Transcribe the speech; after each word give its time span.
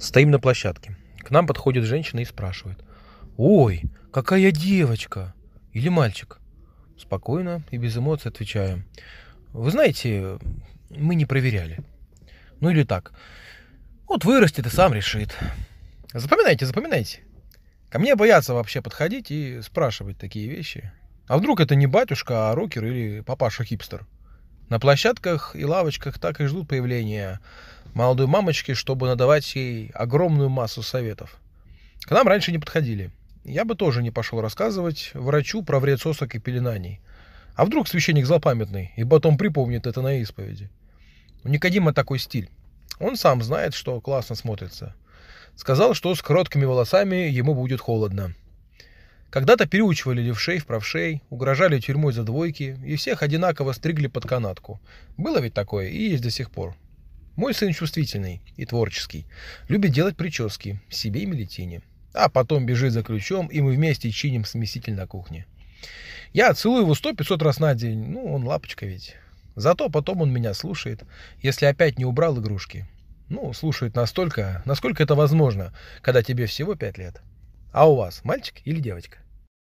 Стоим 0.00 0.30
на 0.30 0.40
площадке. 0.40 0.96
К 1.18 1.30
нам 1.30 1.46
подходит 1.46 1.84
женщина 1.84 2.20
и 2.20 2.24
спрашивает. 2.24 2.82
Ой, 3.36 3.82
какая 4.12 4.50
девочка! 4.50 5.34
Или 5.72 5.90
мальчик? 5.90 6.38
Спокойно 6.98 7.62
и 7.70 7.76
без 7.76 7.96
эмоций 7.98 8.30
отвечаю. 8.30 8.82
Вы 9.52 9.70
знаете, 9.70 10.38
мы 10.88 11.14
не 11.14 11.26
проверяли. 11.26 11.80
Ну 12.60 12.70
или 12.70 12.82
так. 12.82 13.12
Вот 14.08 14.24
вырастет 14.24 14.66
и 14.66 14.70
сам 14.70 14.94
решит. 14.94 15.36
Запоминайте, 16.14 16.64
запоминайте. 16.64 17.20
Ко 17.90 17.98
мне 17.98 18.14
боятся 18.16 18.54
вообще 18.54 18.80
подходить 18.80 19.30
и 19.30 19.60
спрашивать 19.60 20.16
такие 20.16 20.48
вещи. 20.48 20.90
А 21.26 21.36
вдруг 21.36 21.60
это 21.60 21.74
не 21.74 21.86
батюшка, 21.86 22.50
а 22.50 22.54
рокер 22.54 22.86
или 22.86 23.20
папаша-хипстер? 23.20 24.06
На 24.70 24.80
площадках 24.80 25.54
и 25.54 25.64
лавочках 25.64 26.18
так 26.18 26.40
и 26.40 26.46
ждут 26.46 26.68
появления 26.68 27.40
молодой 27.94 28.26
мамочки, 28.26 28.74
чтобы 28.74 29.06
надавать 29.06 29.54
ей 29.54 29.90
огромную 29.94 30.48
массу 30.48 30.82
советов. 30.82 31.38
К 32.02 32.12
нам 32.12 32.26
раньше 32.26 32.52
не 32.52 32.58
подходили. 32.58 33.10
Я 33.44 33.64
бы 33.64 33.74
тоже 33.74 34.02
не 34.02 34.10
пошел 34.10 34.40
рассказывать 34.40 35.10
врачу 35.14 35.62
про 35.62 35.80
вред 35.80 36.00
сосок 36.00 36.34
и 36.34 36.38
пеленаний. 36.38 37.00
А 37.54 37.64
вдруг 37.64 37.88
священник 37.88 38.26
злопамятный 38.26 38.92
и 38.96 39.04
потом 39.04 39.36
припомнит 39.36 39.86
это 39.86 40.02
на 40.02 40.20
исповеди? 40.20 40.70
У 41.44 41.48
Никодима 41.48 41.92
такой 41.92 42.18
стиль. 42.18 42.50
Он 42.98 43.16
сам 43.16 43.42
знает, 43.42 43.74
что 43.74 44.00
классно 44.00 44.34
смотрится. 44.34 44.94
Сказал, 45.56 45.94
что 45.94 46.14
с 46.14 46.22
короткими 46.22 46.64
волосами 46.64 47.28
ему 47.28 47.54
будет 47.54 47.80
холодно. 47.80 48.34
Когда-то 49.30 49.66
переучивали 49.66 50.20
левшей 50.20 50.58
в 50.58 50.66
правшей, 50.66 51.22
угрожали 51.30 51.78
тюрьмой 51.78 52.12
за 52.12 52.24
двойки, 52.24 52.76
и 52.84 52.96
всех 52.96 53.22
одинаково 53.22 53.72
стригли 53.72 54.08
под 54.08 54.26
канатку. 54.26 54.80
Было 55.16 55.38
ведь 55.38 55.54
такое, 55.54 55.88
и 55.88 56.10
есть 56.10 56.22
до 56.22 56.30
сих 56.30 56.50
пор. 56.50 56.74
Мой 57.40 57.54
сын 57.54 57.72
чувствительный 57.72 58.42
и 58.58 58.66
творческий. 58.66 59.24
Любит 59.68 59.92
делать 59.92 60.14
прически, 60.14 60.78
себе 60.90 61.22
и 61.22 61.24
Мелетине. 61.24 61.80
А 62.12 62.28
потом 62.28 62.66
бежит 62.66 62.92
за 62.92 63.02
ключом, 63.02 63.46
и 63.46 63.62
мы 63.62 63.72
вместе 63.72 64.10
чиним 64.10 64.44
смеситель 64.44 64.92
на 64.92 65.06
кухне. 65.06 65.46
Я 66.34 66.52
целую 66.52 66.82
его 66.82 66.94
сто 66.94 67.14
пятьсот 67.14 67.40
раз 67.40 67.58
на 67.58 67.74
день. 67.74 68.04
Ну, 68.10 68.30
он 68.30 68.46
лапочка 68.46 68.84
ведь. 68.84 69.16
Зато 69.56 69.88
потом 69.88 70.20
он 70.20 70.30
меня 70.30 70.52
слушает, 70.52 71.04
если 71.40 71.64
опять 71.64 71.96
не 71.96 72.04
убрал 72.04 72.38
игрушки. 72.38 72.86
Ну, 73.30 73.54
слушает 73.54 73.96
настолько, 73.96 74.62
насколько 74.66 75.02
это 75.02 75.14
возможно, 75.14 75.72
когда 76.02 76.22
тебе 76.22 76.44
всего 76.44 76.74
пять 76.74 76.98
лет. 76.98 77.22
А 77.72 77.88
у 77.88 77.96
вас 77.96 78.22
мальчик 78.22 78.56
или 78.66 78.80
девочка? 78.80 79.16